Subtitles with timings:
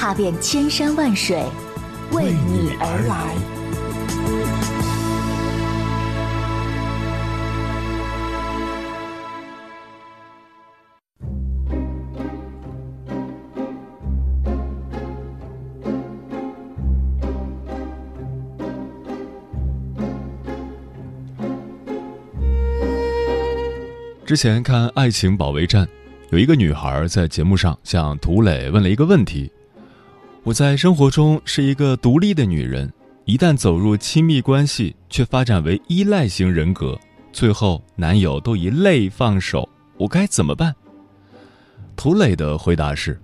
[0.00, 1.44] 踏遍千山万水，
[2.12, 3.34] 为你而来。
[24.24, 25.84] 之前看《爱情保卫战》，
[26.30, 29.52] 有一个女孩在节目上向涂磊问了一个问题
[30.42, 32.90] ：“我在生活中是一个独立的女人，
[33.24, 36.98] 一旦走入亲密关系，却发展为依赖型人格，
[37.32, 40.74] 最后男友都以泪放手，我该怎么办？”
[41.94, 43.20] 涂磊的回答是：“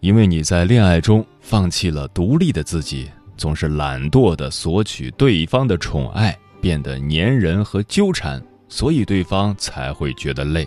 [0.00, 10.66] 因为你在恋爱中放弃了独立的自己，总是懒惰的索取对方的宠爱，变得粘人和纠缠。”所以对方才会觉得累。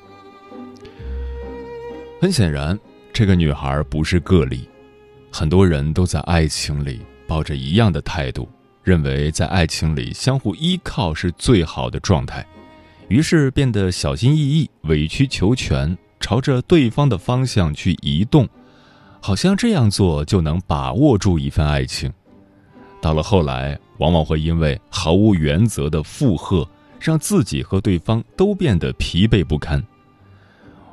[2.21, 2.79] 很显然，
[3.11, 4.65] 这个女孩不是个例，
[5.39, 8.49] 很多人都在爱情里抱着一样的态度，
[8.81, 12.43] 认为在爱情里相互依靠是最好的状态，
[13.07, 18.49] 于是变得小心翼翼、委曲求全，朝着对方的方向去移动，
[19.21, 22.11] 好像这样做就能把握住一份爱情。
[22.99, 26.67] 到了后来，往往会因为毫无原则的附和。
[26.99, 29.79] 让自己和对方都变得疲惫不堪。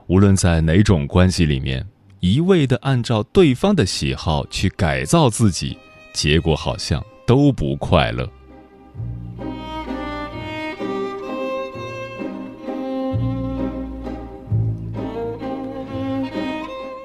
[0.07, 1.83] 无论在哪种关系里面，
[2.25, 5.77] 一味的按照对方的喜好去改造自己，
[6.15, 8.27] 结果好像都不快乐。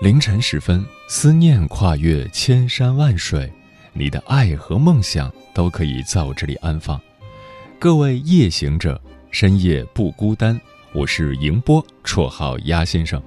[0.02, 3.52] 凌晨时分，思念跨越千山万水，
[3.92, 6.98] 你的爱和梦想都可以在我这里安放。
[7.78, 8.98] 各位夜行者，
[9.32, 10.58] 深夜不孤单。
[10.94, 13.22] 我是迎波，绰号鸭先生，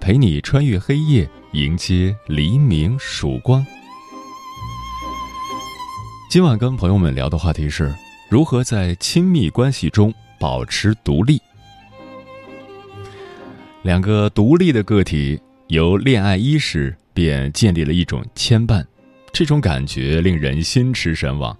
[0.00, 3.64] 陪你穿越黑夜，迎接黎明曙光。
[6.28, 7.94] 今晚跟朋友们聊的话题是
[8.28, 11.40] 如何在亲密关系中保持独立。
[13.82, 18.84] 两个独立的个体由恋爱伊始便建立了一种牵绊，
[19.32, 21.56] 这种感觉令人心驰神往。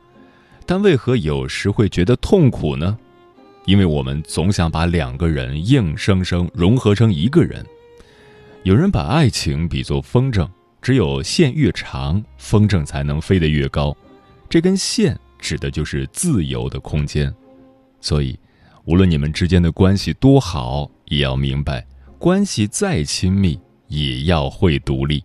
[0.67, 2.99] 但为何有时会觉得痛苦呢？
[3.67, 7.65] 因为我们总想把两个人硬生生融合成一个人。
[8.66, 10.50] 有人把爱情比作风筝，
[10.82, 13.97] 只有线越长，风筝才能飞得越高。
[14.49, 17.32] 这根线指的就是自由的空间。
[18.00, 18.37] 所以，
[18.84, 21.87] 无论你们之间的关系多好，也要明白，
[22.19, 23.56] 关系再亲密，
[23.87, 25.22] 也要会独立。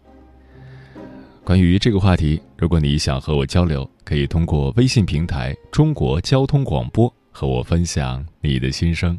[1.43, 9.17] 关于这个话题，如果你想和我交流，可以通过微信平台“中国交通广播”和我分享你的心声。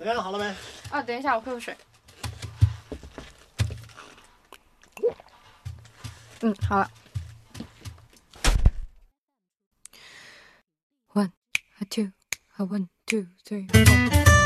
[0.00, 0.22] 怎么样？
[0.24, 0.46] 好了没？
[0.90, 1.76] 啊，等一下，我喝口水。
[6.40, 6.90] 嗯，好了。
[11.12, 11.32] One,
[11.80, 12.12] a two,
[12.56, 12.88] a one.
[13.04, 14.39] two, three, four.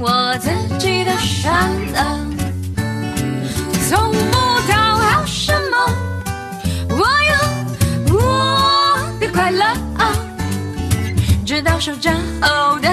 [0.00, 0.48] 我自
[0.78, 1.52] 己的选
[1.92, 1.98] 择，
[3.88, 4.36] 从不
[4.70, 5.76] 讨好什么，
[6.90, 8.16] 我有我
[9.18, 9.66] 的快乐。
[11.44, 12.88] 直到暑假后的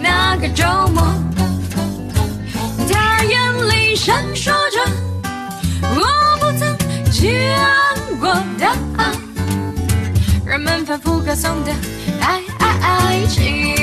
[0.00, 1.06] 那个周末，
[2.92, 3.38] 他眼
[3.70, 4.84] 里闪烁着
[5.94, 6.76] 我不曾
[7.12, 7.48] 见
[8.18, 8.66] 过的，
[10.44, 11.72] 人们反复歌颂的
[12.20, 13.77] 爱爱爱情。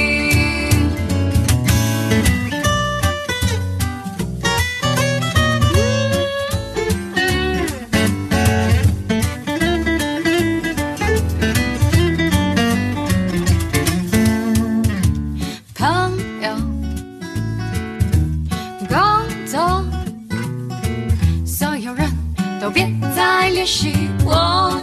[23.66, 24.80] 别洗我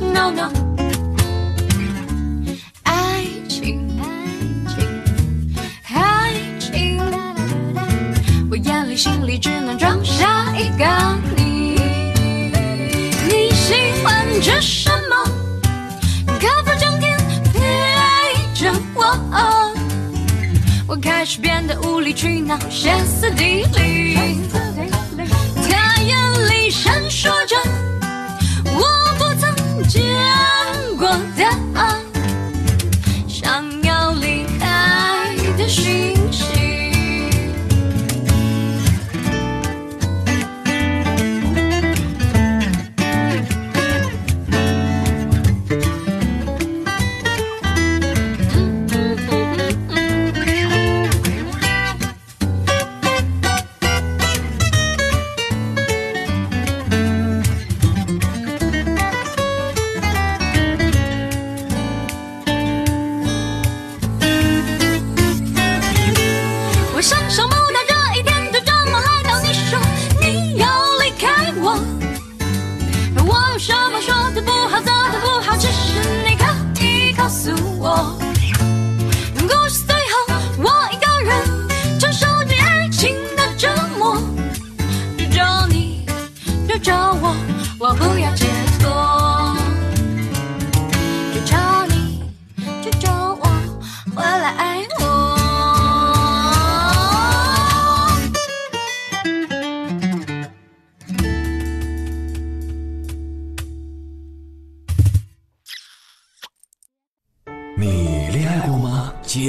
[0.00, 0.50] ，no no。
[2.84, 4.06] 爱情，爱
[4.74, 4.88] 情，
[5.92, 6.98] 爱情，
[8.50, 10.86] 我眼里心里只能装下一个
[11.36, 11.74] 你。
[13.28, 15.14] 你喜欢吃什么？
[16.40, 17.14] 可否整天
[17.52, 17.58] 陪
[18.54, 19.74] 着我？
[20.88, 24.16] 我开始变得无理取闹，歇斯底里。
[25.70, 26.16] 他眼
[26.48, 27.51] 里闪烁着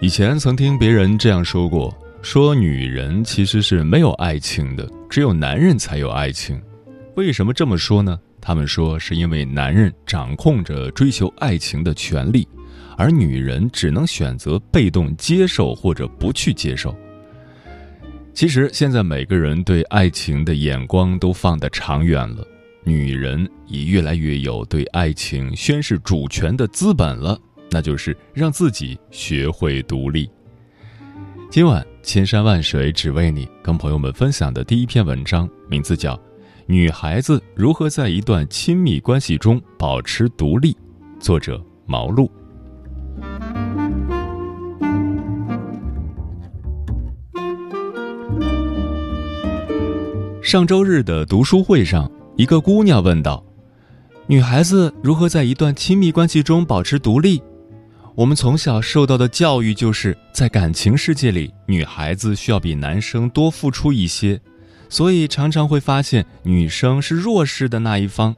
[0.00, 1.92] 以前曾听别人这样说过，
[2.22, 6.60] 说女人其实是没有爱情的，只有男人才有爱情。
[7.16, 8.16] 为什么这么说呢？
[8.40, 12.46] 他们说是因为男人掌控着追求爱情的权利，
[12.96, 16.96] 而女人只能选择被动接受或者不去接受。
[18.32, 22.46] 其实现在每个人对爱情的眼光都放得长远了，
[22.84, 27.36] 女人也越来越有对爱情宣示主权的资本了。
[27.70, 30.28] 那就是让自己学会独立。
[31.50, 36.14] 今晚千山万水只为你，跟朋友们分享的第一篇文章，名字叫
[36.66, 40.72] 《女孩子如何在一段亲密关系中保持独立》，
[41.18, 42.30] 作者毛露。
[50.42, 53.44] 上周日的读书会上，一个姑娘问道
[54.26, 57.42] ：“女孩子如何在一段亲密关系中保持独立？”
[58.18, 64.40] 我们从小受到的教育就是在感情世界里，女孩子需要比男生多付出一些，
[64.88, 68.34] 所以常常会发现女生是弱势的那一方。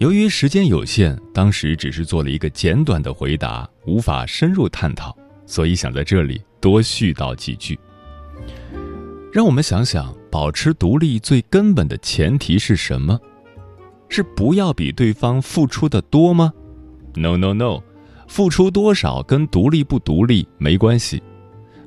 [0.00, 7.80] 由于时间有限，当时只是做了一个简短的回答，无法深入探讨，所以想在这里多絮叨几句。
[9.32, 13.18] 让我们想想，保持独立最根本的前提是什么？
[14.10, 16.52] 是不要比对方付出的多吗
[17.14, 17.82] ？No No No。
[18.30, 21.20] 付出多少跟独立不独立没关系，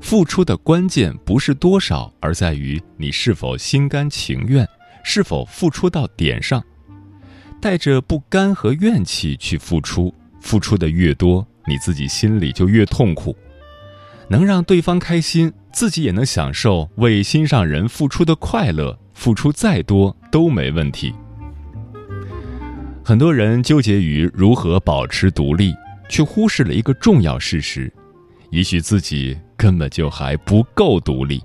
[0.02, 4.68] 付出的关键不是多少，而在于你是否心甘情愿，
[5.06, 6.62] 是否付出到点上。
[7.62, 13.34] 带着不甘和怨气去付出，付出的越多，你自己心里就越痛苦。
[14.28, 21.14] 能让对方开心，自己也能享受为心上人付出的快乐，付出再多都没问题。
[23.02, 25.74] 很多人纠结于如何保持独立。
[26.10, 27.92] 却忽视了一个重要事实，
[28.50, 31.42] 也许自己根本就还不够独立。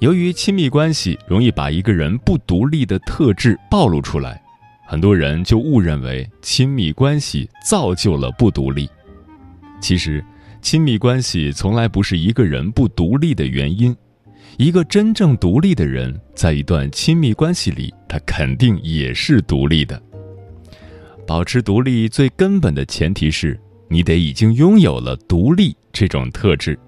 [0.00, 4.40] 由于亲密关系容易把一个人不独立的特质暴露出来，
[4.86, 8.88] 很多人就误认为亲密关系造就了不独立。
[9.80, 10.24] 其实，
[10.60, 13.96] 亲密关系从来不是一个人不独立的原因。
[14.56, 20.00] 一个真正独立的人，在一段亲密关系里，他肯定也是独立的。
[21.28, 26.78] 保持独立最根本的前提是你得已经拥有了独立这种特质。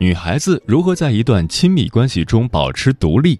[0.00, 3.38] 女孩子如何在一段亲密关系中保持独立？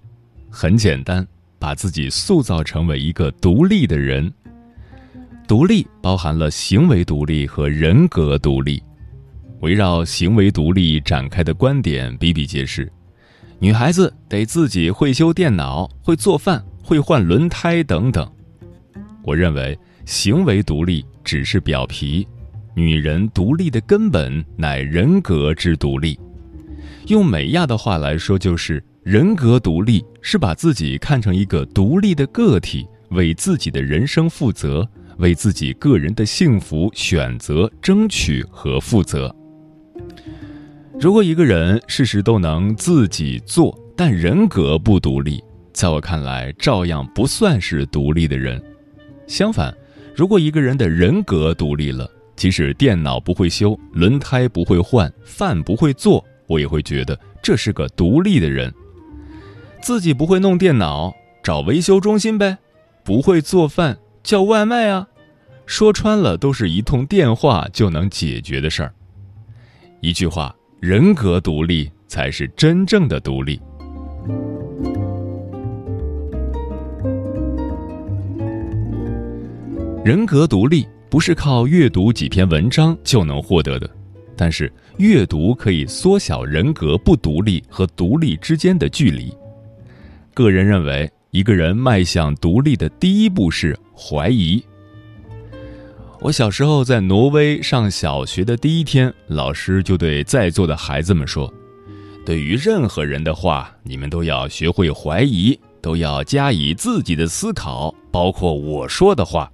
[0.49, 1.27] 很简单，
[1.59, 4.33] 把自己塑造成为一个独立的人。
[5.49, 8.81] 独立包含了行为独立和人格独立。
[9.62, 12.89] 围绕行为独立展开的观点比比皆是。
[13.62, 18.26] 女孩子得自己会修电脑、会做饭、会换轮胎等等。
[19.23, 22.26] 我认为，行为独立只是表皮，
[22.75, 26.19] 女人独立的根本乃人格之独立。
[27.09, 34.88] 用美亚的话来说，就是人格独立是把自己看成一个独立的个体，为自己的人生负责，
[35.19, 39.35] 为自己个人的幸福选择、争取和负责。
[41.00, 45.42] 如果一个人事事都能自己做，但人格不独立，
[45.73, 48.62] 在我看来，照样不算是独立的人。
[49.26, 49.75] 相反，
[50.14, 56.23] 如果一个人的人格独立了，即使电脑不会修，轮胎不会换，饭不会做。
[56.47, 58.71] 我也会觉得这是个独立的人。
[59.80, 62.59] 自己不会弄电脑，找维修中心呗；
[63.02, 65.09] 不会做饭，叫外卖啊。
[65.64, 68.92] 说穿了，都是一通电话就能解决的事儿。
[70.00, 73.61] 一句话，人格独立才是真正的独立。
[80.03, 83.91] 人格独立不是靠阅读几篇文章就能获得的。
[84.35, 89.31] 但是，阅读可以缩小人格不独立和独立之间的距离。
[90.33, 94.65] 个人认为，一个人迈向独立的第一步是怀疑。
[96.23, 101.50] 我小时候在挪威上小学的第一天，老师就对在座的孩子们说
[102.27, 109.50] ：“对于任何人的话，你们都要学会怀疑，都要加以自己的思考，包括我说的话。”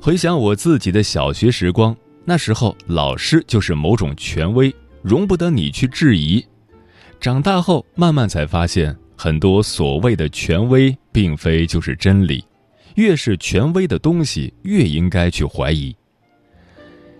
[0.00, 1.94] 回想我自己的小学时光。
[2.24, 4.72] 那时候，老师就是某种权威，
[5.02, 6.44] 容不得你去质疑。
[7.18, 12.44] 长大后，慢慢才发现，很多所谓的权威，并非就是真理。
[12.98, 15.92] 越是权威的东西，越应该去怀疑。《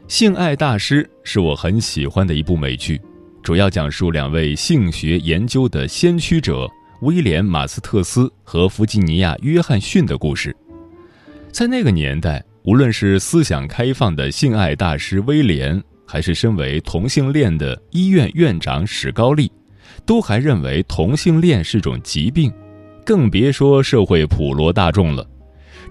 [0.09, 3.01] 性爱大师》是我很喜欢的一部美剧，
[3.45, 6.69] 主要讲述两位性学研究的先驱者
[7.03, 10.55] 威廉·马斯特斯和弗吉尼亚·约翰逊的故事。
[11.53, 12.45] 在那个年代。
[12.65, 19.51] 无论是思想开放的性爱大师威廉，还是身为同性恋的医院院长史高利，
[20.05, 22.53] 都还认为同性恋是种疾病，
[23.07, 25.27] 更别说社会普罗大众了。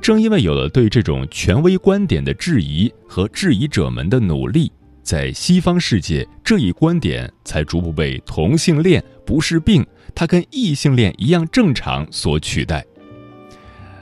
[0.02, 4.72] 正因为有了对这种权威观点的质疑和质疑者们的努力，
[5.04, 9.86] 在西方世界，这一观点才逐步被同性恋不是病，
[10.16, 12.86] 它跟异性恋一样正常所取代。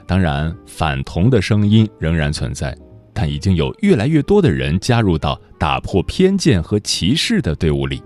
[0.06, 2.76] 当然，反同的声音仍然存在，
[3.12, 8.00] 但已经有越来越多的人加入到打破偏见和歧视的队伍里。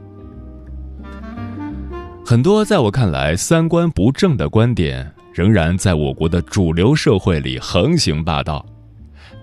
[2.25, 8.65] 很多在我看来三观不正的观点，仍然在我国的主流社会里横行霸道。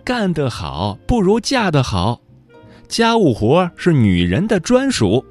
[0.03, 2.21] 干得好不如嫁得好，
[2.87, 5.25] 家务活是女人的专属，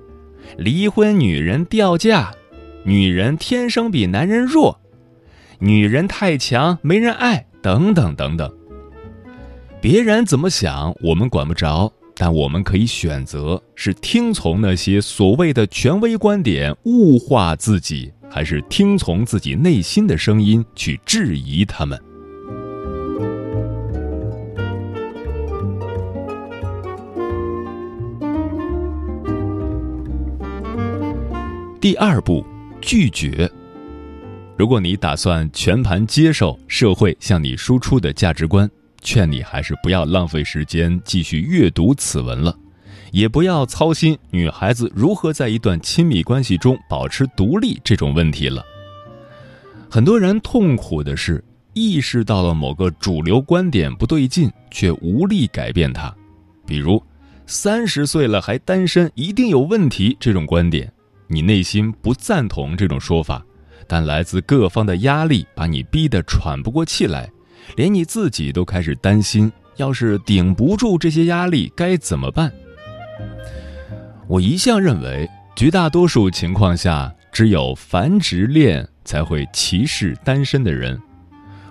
[0.59, 2.33] 离婚女人掉价，
[2.85, 4.79] 女人天生比男人弱。
[5.59, 8.53] 女人太强，没人爱，等等等等。
[9.81, 22.01] 别人怎么想，我们管不着，但我们可以选择：是听从那些所谓的权威观点，物化自己，还是听从自己内心的声音，去质疑他们。
[31.79, 32.45] 第二步，
[32.81, 33.49] 拒绝。
[34.57, 38.69] 如果你打算全盘接受社会向你输出的价值观，
[39.07, 42.59] 劝你还是不要浪费时间继续阅读此文了，
[43.13, 48.65] 也不要操心女孩子如何在一段亲密关系中保持独立这种问题了。
[49.89, 56.13] 很多人痛苦的是意识到了某个主流观点不对劲，却无力改变它，
[56.67, 57.01] 比如
[57.47, 60.93] 三十岁了还单身一定有问题这种观点，
[61.29, 63.41] 你内心不赞同这种说法。
[63.87, 67.31] 但来自各方的压力把你逼得喘不过气来，
[67.75, 72.53] 连你自己都开始担心要是顶不住这些压力，该怎么办？
[74.29, 81.01] 我一向认为，绝大多数情况下，只有繁殖恋才会歧视单身的人。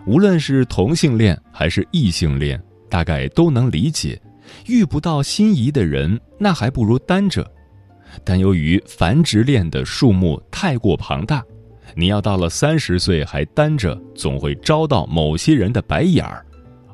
[0.05, 4.21] 无论是同性恋还是异性恋，大概都能理解，
[4.67, 7.45] 遇不到心仪的人，那还不如单着。
[8.23, 11.43] 但由于繁殖恋的数目太过庞大，
[11.97, 16.45] 你要到了三十岁还单着，总会遭到某些人的白眼儿，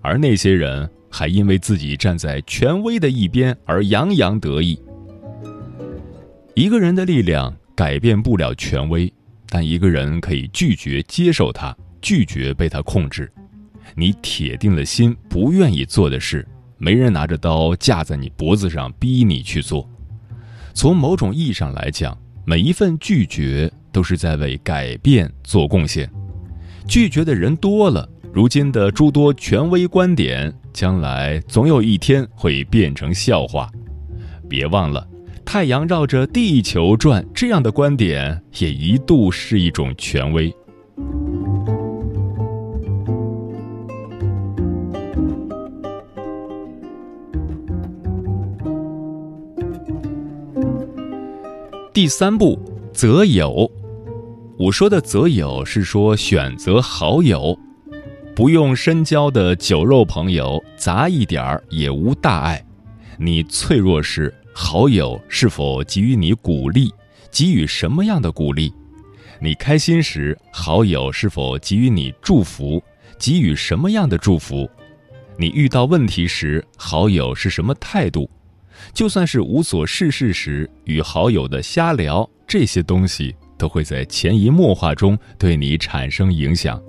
[0.02, 4.80] 而那些人还因为自己站在权威的一边而洋洋得意。
[6.54, 9.12] 一个人的力量改变不了权威，
[9.50, 13.32] 但一个人可以拒绝接受他，拒绝被他控制。
[13.96, 19.90] 你铁定了心不愿意做的事，没人拿着刀架在你脖子上逼你去做。
[20.74, 22.16] 从某种意义上来讲，
[22.46, 26.10] 每一份拒绝都是在为改变做贡献。
[26.88, 33.70] 拒绝的人多了，如今的诸多权威观点，将来总有一天会变成笑话。
[34.50, 35.08] 别忘了。
[35.44, 40.54] 太阳绕着地球转，这样的观点也一度是一种权威。
[51.92, 52.58] 第三步，
[52.94, 53.70] 择友。
[54.62, 57.58] 我说的择友是说选择好友，
[58.36, 62.64] 不用深交的酒肉朋友，杂一点儿也无大碍。
[63.18, 64.32] 你脆弱时。
[64.54, 66.92] 好友是否给予你鼓励？
[67.32, 68.72] 给予什么样的鼓励？
[69.40, 72.84] 你开心时，好友是否给予你祝福？
[73.18, 74.70] 给予什么样的祝福？
[75.38, 78.30] 你遇到问题时，好友是什么态度？
[78.94, 86.82] 就算是无所事事时，与好友的瞎聊，这些东西都会在潜移默化中对你产生影响。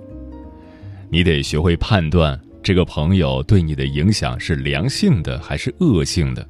[1.11, 6.43] 你得学会判断这个朋友对你的影响是良性的还是恶性的。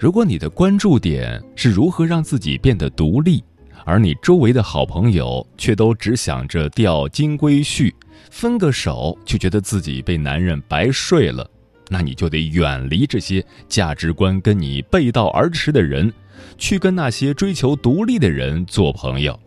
[0.00, 3.44] 如果你的关注点是如何让自己变得独立，
[3.84, 7.92] 而你周围的好朋友却都只想着钓金龟婿，
[8.28, 11.48] 分个手就觉得自己被男人白睡了，
[11.88, 16.12] 那你就得远离这些价值观跟你背道而驰的人，
[16.58, 19.38] 去跟那些追求独立的人做朋友。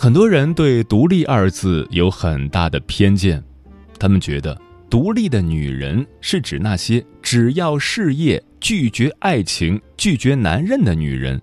[0.00, 3.42] 很多人对“独立”二字有很大的偏见，
[3.98, 4.56] 他们觉得。
[4.88, 11.38] 独立的女人是指那些只要事业、拒绝爱情、拒绝男人的女人。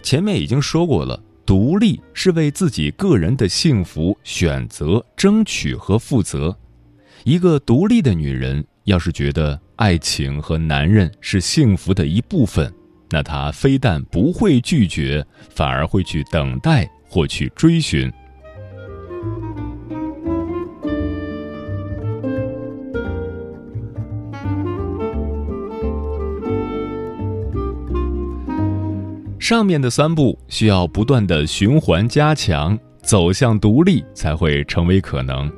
[0.00, 6.56] 前面已经说过了，独立是为自己个人的幸福选择、争取和负责。
[7.24, 12.72] 一个独立的女人，要是觉得爱情和男人是幸福的一部分，
[13.10, 18.10] 那她非但不会拒绝，反而会去等待或去追寻。
[29.38, 35.50] 上面的三步需要不断的循环加强，走向独立才会成为可能，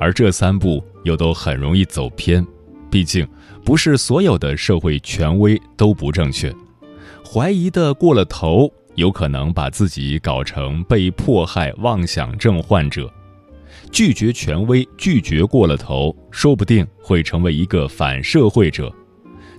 [0.00, 2.44] 而这三步又都很容易走偏，
[2.90, 3.24] 毕竟
[3.64, 6.52] 不是所有的社会权威都不正确，
[7.24, 13.04] 怀疑的过了头，有可能把自己搞成被迫害妄想症患者；
[13.92, 18.92] 拒绝权威，拒绝过了头，说不定会成为一个反社会者；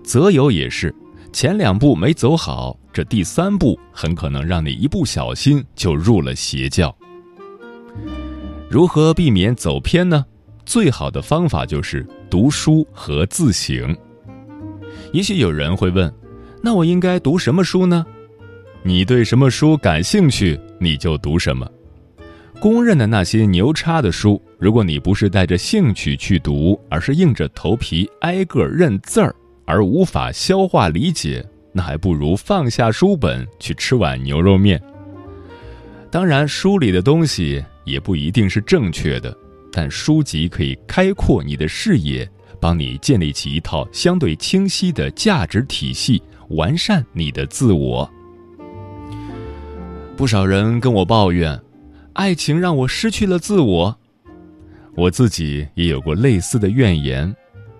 [0.04, 0.93] 择友也是。
[1.32, 6.93] 前两步没走好，这第三步很可能让你一不小心就入了邪教。
[8.69, 10.25] 如何避免走偏呢？
[10.65, 13.95] 最好的方法就是读书和自省。
[15.13, 16.13] 也许有人会问，
[16.62, 18.06] 那我应该读什么书呢？
[18.83, 21.69] 你对什么书感兴趣，你就读什么。
[22.59, 29.35] 公认的那些牛叉的书，如果你不是带着兴趣去读，而是硬着头皮挨个认字儿。
[29.65, 34.81] 而无法消化理解，那还不如放下书本去吃碗牛肉面。
[36.09, 39.37] 当然，书里的东西也不一定是正确的，
[39.71, 42.27] 但书籍可以开阔你的视野，
[42.59, 48.09] 帮你建立起一套相对清晰的价值体系，完善你的自我。
[50.19, 51.58] 不少人跟我抱怨，
[52.12, 53.97] 爱情让我失去了自我，
[54.93, 57.34] 我自己也有过类似的怨言，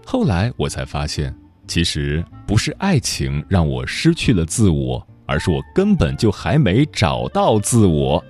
[0.06, 1.36] 后来我才发现。
[1.67, 8.23] 其实不是爱情让我失去了自我，而是我根本就还没找到自我。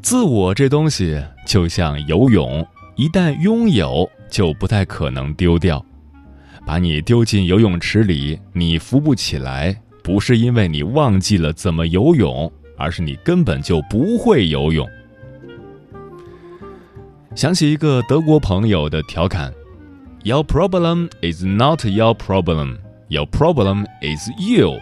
[0.00, 2.64] 自我这东西就像游泳，
[2.94, 5.84] 一旦拥有，就不太可能丢掉。
[6.64, 14.86] 把你丢进游泳池里，你浮不起来，不是因为你忘记了怎么游泳，而是你根本就不会游泳。
[17.34, 19.50] 想起一个德国朋友的调侃
[20.22, 22.76] ：“Your problem is not your problem,
[23.08, 24.78] your problem is you。”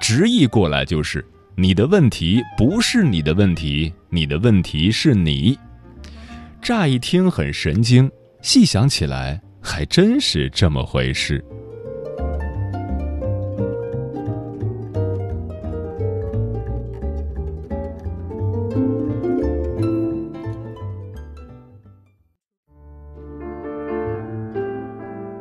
[0.00, 1.22] 直译过来就是
[1.54, 5.56] ：“你的问题不是你的问题，你的问题是你。”
[6.62, 8.10] 乍一听很神经，
[8.40, 11.44] 细想起来还真是这么回事。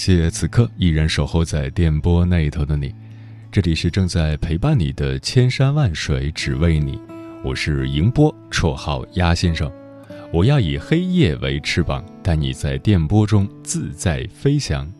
[0.00, 2.90] 谢此刻依然守候在电波那一头的你，
[3.52, 6.98] 这里是正在陪伴你的千山万水只为你，
[7.44, 9.70] 我是迎波，绰号鸭先生。
[10.32, 14.90] 我要以黑夜为翅膀，带你在电波中自在飞翔。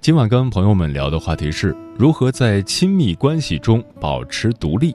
[0.00, 4.92] 今晚跟朋友们聊的话题是如何在亲密关系中保持独立。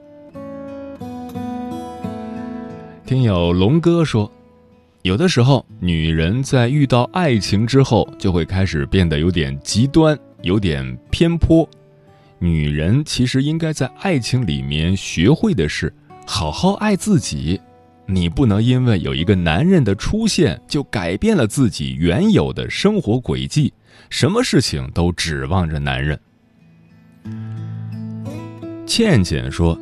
[3.05, 4.29] 听友龙哥说。
[5.03, 11.67] 有的时候，女人在遇到爱情之后，就会开始变得有点极端，有点偏颇。
[12.37, 15.93] 女人其实应该在爱情里面学会的是
[16.27, 17.59] 好好爱自己。
[18.05, 23.71] 你不能因为有一个男人的出现，就改变了自己原有的生活轨迹，
[24.09, 26.19] 什么事情都指望着男人。
[28.85, 29.79] 倩倩说：“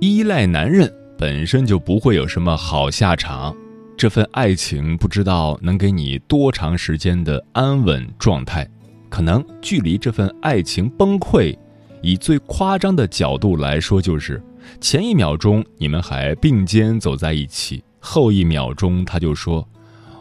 [0.00, 3.54] 依赖男人本身就不会有什么好下场。”
[3.98, 8.64] 这份爱情不知道能给你多长时间的安稳状态，
[9.08, 11.58] 可能距离这份爱情崩溃，
[12.00, 14.40] 以最夸张的角度来说，就是
[14.80, 19.68] 前一秒钟你们还并肩走在一起，后一秒钟他就说：“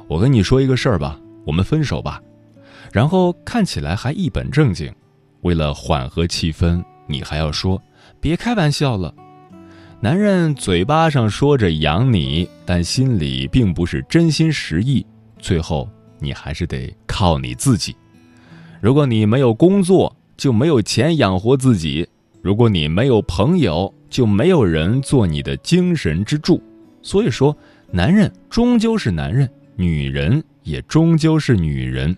[0.10, 2.20] 我跟你说一个事儿吧，我们分手吧。”
[2.92, 4.92] 然后看起来还一本正经，
[5.42, 7.80] 为了缓和气氛，你还要说
[8.20, 9.14] ：“别开玩笑了。”
[10.00, 15.04] 男人嘴巴上说着养你，但心里并不是真心实意。
[15.40, 17.96] 最后，你还是得靠你自己。
[18.80, 22.06] 如果你没有工作，就没有钱养活自己；
[22.44, 26.62] 如果你没有朋友，就没有人做你的精神支柱。
[27.02, 27.58] 所以说，
[27.90, 32.16] 男人终究是男人，女人也终究是女人。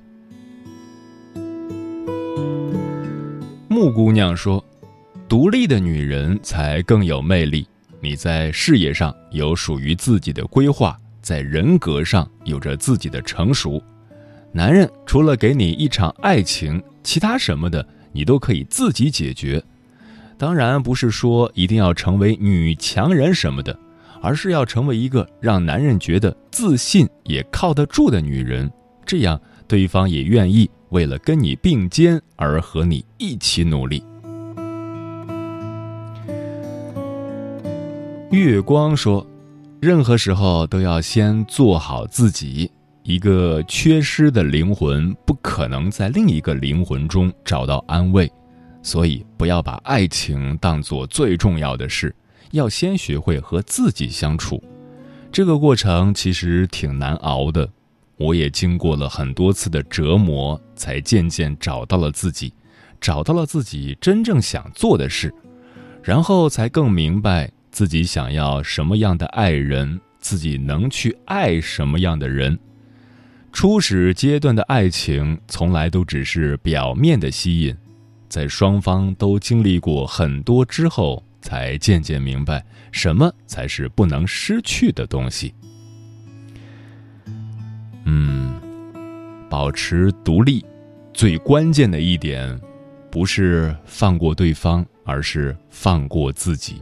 [3.70, 4.62] 木姑娘说。
[5.30, 7.68] 独立的女人才更有魅力。
[8.02, 13.80] 你在事业上有属于自己的规划，在人格上有着自己的成熟。
[14.52, 19.63] 男人除了给你一场爱情，其他什么的你都可以自己解决。
[20.36, 23.78] 当然不是说一定要成为女强人什么的，
[24.24, 28.68] 而是要成为一个让男人觉得自信也靠得住的女人。
[29.06, 34.04] 这样对方也愿意为了跟你并肩而和你一起努力。
[38.32, 39.26] 月光说
[39.82, 42.70] ：“任何时候都要先做好自己。
[43.02, 48.32] 一个缺失的灵魂不可能在另一个灵魂中找到安慰，
[48.84, 52.15] 所以不要把爱情当做最重要的事，
[52.52, 54.63] 要先学会和自己相处。
[55.32, 57.68] 这个过程其实挺难熬的，
[58.18, 62.54] 我也经过了很多次的折磨，才渐渐找到了自己，
[63.02, 65.34] 找到了自己真正想做的事，
[66.04, 72.58] 然后才更明白。”自己想要什么样的爱人，自己能去爱什么样的人。
[73.52, 77.76] 初始阶段的爱情从来都只是表面的吸引，
[78.28, 85.54] 在双方都经历过很多之后，才渐渐明白什么才是不能失去的东西。
[88.06, 88.54] 嗯，
[89.50, 90.64] 保持独立，
[91.14, 92.60] 最关键的一点，
[93.10, 96.82] 不是放过对方，而是放过自己。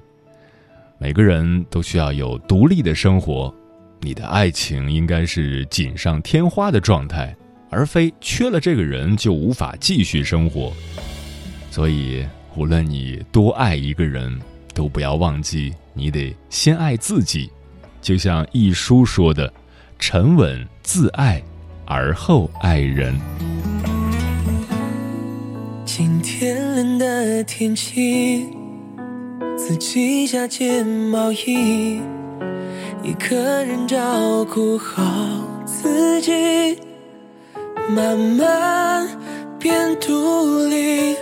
[0.99, 3.53] 每个人都需要有独立的生活，
[4.01, 7.35] 你的爱情应该是锦上添花的状态，
[7.69, 10.73] 而非缺了这个人就无法继续生活。
[11.69, 14.35] 所以，无论你多爱一个人，
[14.73, 17.47] 都不要忘记你得先爱自己。
[18.01, 19.53] 就像一书说的
[19.99, 21.39] ：“沉稳自爱，
[21.85, 23.15] 而后爱人。”
[25.85, 28.47] 今天冷的天气。
[29.57, 31.99] 自己加件毛衣，
[33.03, 35.03] 一个人照顾好
[35.65, 36.79] 自己，
[37.89, 39.09] 慢慢
[39.57, 41.15] 变独立，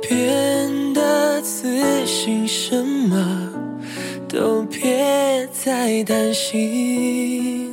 [0.00, 3.52] 变得自信，什么
[4.28, 7.70] 都别再担心。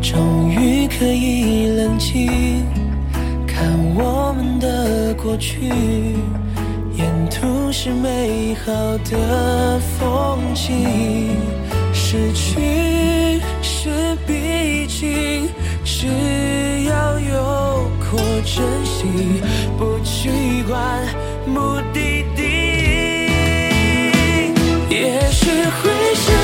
[0.00, 2.64] 终于可以冷静，
[3.48, 4.49] 看我们。
[4.60, 5.68] 的过去
[6.94, 8.72] 沿途是美好
[9.10, 11.34] 的风景
[11.94, 13.88] 失去是
[14.26, 15.48] 必经
[15.82, 16.06] 只
[16.84, 19.42] 要有过珍惜
[19.78, 21.02] 不去管
[21.46, 22.42] 目的地
[24.90, 26.39] 也许会消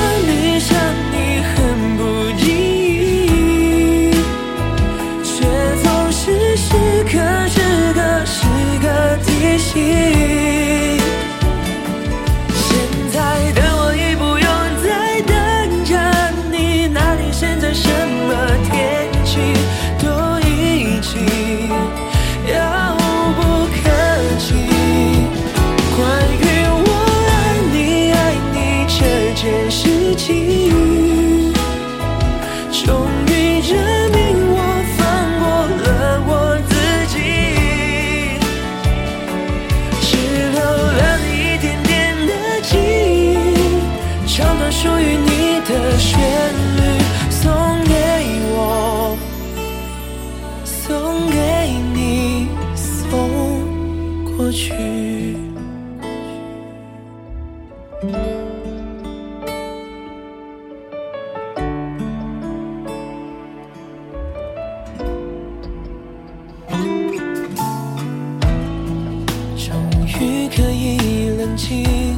[71.57, 72.15] 睛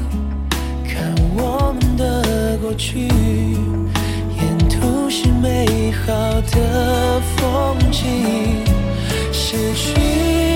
[0.84, 6.14] 看我们的过去沿途是美好
[6.52, 8.66] 的风景
[9.32, 10.49] 失去